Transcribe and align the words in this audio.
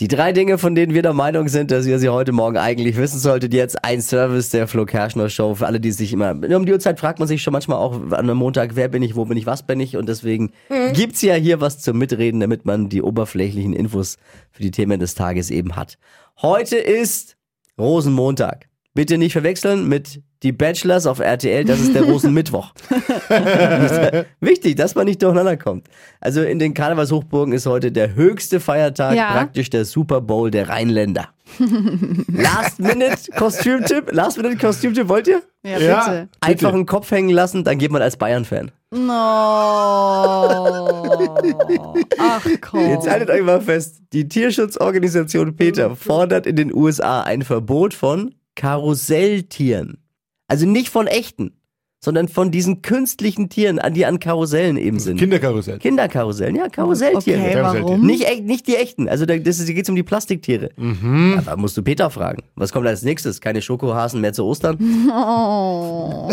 Die 0.00 0.08
drei 0.08 0.32
Dinge, 0.32 0.56
von 0.56 0.74
denen 0.74 0.94
wir 0.94 1.02
der 1.02 1.12
Meinung 1.12 1.48
sind, 1.48 1.70
dass 1.70 1.84
ihr 1.84 1.98
sie 1.98 2.08
heute 2.08 2.32
Morgen 2.32 2.56
eigentlich 2.56 2.96
wissen 2.96 3.18
solltet, 3.18 3.52
jetzt 3.52 3.84
ein 3.84 4.00
Service 4.00 4.48
der 4.48 4.66
Flo 4.66 4.86
Kerschner 4.86 5.28
Show. 5.28 5.56
Für 5.56 5.66
alle, 5.66 5.78
die 5.78 5.92
sich 5.92 6.14
immer, 6.14 6.30
um 6.30 6.64
die 6.64 6.72
Uhrzeit 6.72 6.98
fragt 6.98 7.18
man 7.18 7.28
sich 7.28 7.42
schon 7.42 7.52
manchmal 7.52 7.76
auch 7.76 7.92
an 7.92 8.14
einem 8.14 8.38
Montag, 8.38 8.76
wer 8.76 8.88
bin 8.88 9.02
ich, 9.02 9.14
wo 9.14 9.26
bin 9.26 9.36
ich, 9.36 9.44
was 9.44 9.66
bin 9.66 9.78
ich. 9.78 9.98
Und 9.98 10.08
deswegen 10.08 10.52
mhm. 10.70 10.94
gibt's 10.94 11.20
ja 11.20 11.34
hier 11.34 11.60
was 11.60 11.80
zum 11.80 11.98
Mitreden, 11.98 12.40
damit 12.40 12.64
man 12.64 12.88
die 12.88 13.02
oberflächlichen 13.02 13.74
Infos 13.74 14.16
für 14.50 14.62
die 14.62 14.70
Themen 14.70 15.00
des 15.00 15.14
Tages 15.14 15.50
eben 15.50 15.76
hat. 15.76 15.98
Heute 16.40 16.76
ist 16.76 17.36
Rosenmontag. 17.78 18.70
Bitte 18.94 19.18
nicht 19.18 19.32
verwechseln 19.32 19.86
mit 19.86 20.22
die 20.42 20.52
Bachelors 20.52 21.06
auf 21.06 21.18
RTL, 21.18 21.64
das 21.64 21.80
ist 21.80 21.94
der 21.94 22.02
Rosenmittwoch. 22.02 22.72
Wichtig, 24.40 24.76
dass 24.76 24.94
man 24.94 25.04
nicht 25.04 25.22
durcheinander 25.22 25.58
kommt. 25.58 25.86
Also 26.20 26.42
in 26.42 26.58
den 26.58 26.72
Karnevalshochburgen 26.72 27.52
ist 27.52 27.66
heute 27.66 27.92
der 27.92 28.14
höchste 28.14 28.58
Feiertag, 28.58 29.16
ja. 29.16 29.32
praktisch 29.32 29.68
der 29.68 29.84
Super 29.84 30.22
Bowl 30.22 30.50
der 30.50 30.68
Rheinländer. 30.70 31.28
Last 32.32 32.78
Minute 32.78 33.16
Kostümtipp, 33.36 34.12
Last 34.12 34.38
Minute 34.38 34.56
Kostümtipp 34.56 35.08
wollt 35.08 35.28
ihr? 35.28 35.42
Ja, 35.62 35.74
bitte. 35.74 35.84
Ja, 35.86 36.26
Einfach 36.40 36.72
einen 36.72 36.86
Kopf 36.86 37.10
hängen 37.10 37.30
lassen, 37.30 37.64
dann 37.64 37.76
geht 37.76 37.90
man 37.90 38.00
als 38.00 38.16
Bayern-Fan. 38.16 38.70
No. 38.92 39.00
Ach 42.18 42.46
komm. 42.60 42.88
Jetzt 42.88 43.10
haltet 43.10 43.30
euch 43.30 43.42
mal 43.42 43.60
fest. 43.60 44.00
Die 44.12 44.26
Tierschutzorganisation 44.26 45.54
Peter 45.54 45.94
fordert 45.94 46.46
in 46.46 46.56
den 46.56 46.74
USA 46.74 47.22
ein 47.22 47.42
Verbot 47.42 47.92
von 47.94 48.34
Karusselltieren. 48.56 49.99
Also 50.50 50.66
nicht 50.66 50.88
von 50.88 51.06
echten, 51.06 51.52
sondern 52.02 52.26
von 52.26 52.50
diesen 52.50 52.82
künstlichen 52.82 53.50
Tieren, 53.50 53.78
die 53.92 54.04
an 54.04 54.18
Karussellen 54.18 54.76
eben 54.76 54.98
sind. 54.98 55.16
Kinderkarussell. 55.16 55.78
Kinderkarussellen, 55.78 56.56
ja, 56.56 56.68
Karusselltiere. 56.68 57.38
Okay, 57.38 57.62
warum? 57.62 58.04
Nicht, 58.04 58.26
nicht 58.42 58.66
die 58.66 58.74
echten, 58.74 59.08
also 59.08 59.26
da 59.26 59.38
geht 59.38 59.46
es 59.46 59.88
um 59.88 59.94
die 59.94 60.02
Plastiktiere. 60.02 60.70
Mhm. 60.76 61.40
Aber 61.46 61.56
musst 61.56 61.76
du 61.76 61.82
Peter 61.82 62.10
fragen. 62.10 62.42
Was 62.56 62.72
kommt 62.72 62.88
als 62.88 63.02
nächstes? 63.02 63.40
Keine 63.40 63.62
Schokohasen 63.62 64.20
mehr 64.20 64.32
zu 64.32 64.44
Ostern? 64.44 64.76
Oh. 65.12 66.32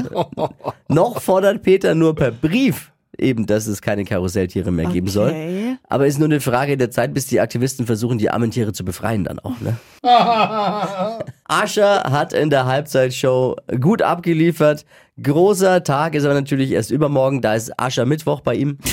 Noch 0.88 1.22
fordert 1.22 1.61
Peter 1.61 1.94
nur 1.94 2.16
per 2.16 2.31
Brief 2.31 2.91
eben, 3.17 3.45
dass 3.45 3.67
es 3.67 3.81
keine 3.81 4.06
Karusselltiere 4.06 4.72
mehr 4.72 4.88
geben 4.88 5.08
soll. 5.08 5.66
Aber 5.89 6.05
es 6.05 6.16
ist 6.16 6.19
nur 6.19 6.27
eine 6.27 6.41
Frage 6.41 6.75
der 6.75 6.91
Zeit, 6.91 7.13
bis 7.13 7.27
die 7.27 7.39
Aktivisten 7.39 7.85
versuchen, 7.85 8.17
die 8.17 8.30
armen 8.30 8.52
Tiere 8.52 8.73
zu 8.73 8.83
befreien 8.83 9.23
dann 9.23 9.39
auch. 9.39 9.55
Ne? 9.61 9.77
Ascher 11.45 12.03
hat 12.03 12.33
in 12.33 12.49
der 12.49 12.66
Halbzeitshow 12.66 13.55
gut 13.79 14.02
abgeliefert. 14.02 14.85
Großer 15.21 15.83
Tag 15.83 16.13
ist 16.13 16.25
aber 16.25 16.33
natürlich 16.33 16.71
erst 16.71 16.91
übermorgen. 16.91 17.41
Da 17.41 17.55
ist 17.55 17.79
Ascher 17.79 18.05
Mittwoch 18.05 18.41
bei 18.41 18.55
ihm. 18.55 18.77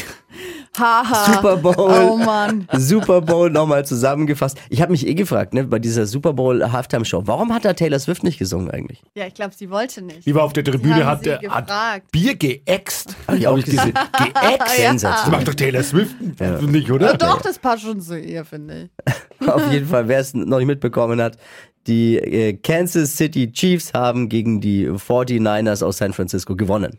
Haha. 0.79 1.35
Super 1.35 1.57
Bowl. 1.57 1.75
Oh 1.79 2.17
Mann. 2.17 2.67
Super 2.73 3.21
Bowl 3.21 3.51
nochmal 3.51 3.85
zusammengefasst. 3.87 4.59
Ich 4.69 4.83
habe 4.83 4.93
mich 4.93 5.07
eh 5.07 5.15
gefragt, 5.15 5.55
ne, 5.55 5.65
bei 5.65 5.79
dieser 5.79 6.07
Super 6.07 6.33
Bowl 6.33 6.73
Halftime 6.73 7.05
Show, 7.05 7.23
warum 7.27 7.53
hat 7.53 7.65
da 7.65 7.73
Taylor 7.73 7.99
Swift 7.99 8.25
nicht 8.25 8.39
gesungen 8.39 8.71
eigentlich? 8.71 9.03
Ja, 9.15 9.27
ich 9.27 9.35
glaube, 9.35 9.55
sie 9.55 9.71
wollte 9.71 10.03
nicht. 10.03 10.27
Die 10.27 10.35
war 10.35 10.43
auf 10.45 10.53
der 10.53 10.65
Tribüne, 10.65 11.07
hat, 11.07 11.25
der, 11.25 11.41
hat 11.41 12.11
Bier 12.11 12.35
geäxt. 12.35 13.17
Hab 13.27 13.37
ich 13.37 13.47
auch 13.47 13.57
gesehen. 13.57 13.95
Geäxt. 14.19 14.79
Ja. 14.79 14.93
Das 14.93 15.27
macht 15.29 15.49
doch 15.49 15.55
Taylor 15.55 15.83
Swift 15.83 16.17
ja. 16.41 16.61
nicht, 16.61 16.91
oder? 16.91 17.13
Ja, 17.13 17.17
doch, 17.17 17.41
das 17.41 17.59
passt 17.59 17.83
schon 17.83 18.01
zu 18.01 18.19
ihr, 18.19 18.45
finde 18.45 18.91
ich. 19.01 19.49
auf 19.49 19.71
jeden 19.71 19.87
Fall, 19.87 20.09
wer 20.09 20.19
es 20.19 20.35
noch 20.35 20.59
nicht 20.59 20.67
mitbekommen 20.67 21.21
hat, 21.21 21.39
die 21.87 22.17
äh, 22.17 22.55
Kansas 22.55 23.17
City 23.17 23.53
Chiefs 23.53 23.93
haben 23.93 24.29
gegen 24.29 24.61
die 24.61 24.89
49ers 24.89 25.85
aus 25.85 25.99
San 25.99 26.13
Francisco 26.13 26.57
gewonnen. 26.57 26.99